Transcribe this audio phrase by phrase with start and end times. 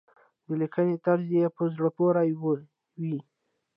[0.45, 3.19] د لیکنې طرز يې په زړه پورې وي.